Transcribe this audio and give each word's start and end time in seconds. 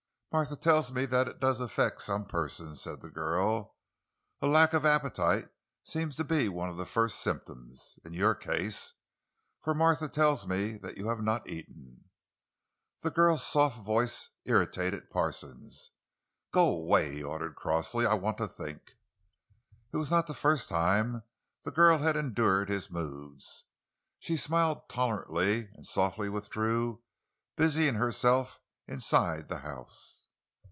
"Martha 0.33 0.55
tells 0.55 0.93
me 0.93 1.05
that 1.07 1.27
it 1.27 1.41
does 1.41 1.59
affect 1.59 2.01
some 2.01 2.23
persons," 2.23 2.79
said 2.79 3.01
the 3.01 3.09
girl. 3.09 3.75
"And 4.41 4.53
lack 4.53 4.71
of 4.71 4.85
appetite 4.85 5.49
seems 5.83 6.15
to 6.15 6.23
be 6.23 6.47
one 6.47 6.69
of 6.69 6.77
the 6.77 6.85
first 6.85 7.19
symptoms—in 7.21 8.13
your 8.13 8.33
case. 8.33 8.93
For 9.59 9.73
Martha 9.73 10.07
tells 10.07 10.47
me 10.47 10.79
you 10.95 11.09
have 11.09 11.19
not 11.21 11.49
eaten." 11.49 12.05
The 13.01 13.11
girl's 13.11 13.45
soft 13.45 13.79
voice 13.81 14.29
irritated 14.45 15.09
Parsons. 15.09 15.91
"Go 16.53 16.65
away!" 16.75 17.15
he 17.15 17.23
ordered 17.23 17.57
crossly; 17.57 18.05
"I 18.05 18.13
want 18.13 18.37
to 18.37 18.47
think!" 18.47 18.93
It 19.91 19.97
was 19.97 20.11
not 20.11 20.27
the 20.27 20.33
first 20.33 20.69
time 20.69 21.23
the 21.63 21.71
girl 21.71 21.97
had 21.97 22.15
endured 22.15 22.69
his 22.69 22.89
moods. 22.89 23.65
She 24.17 24.37
smiled 24.37 24.87
tolerantly, 24.87 25.67
and 25.73 25.85
softly 25.85 26.29
withdrew, 26.29 27.01
busying 27.57 27.95
herself 27.95 28.61
inside 28.87 29.49
the 29.49 29.57
house. 29.57 30.19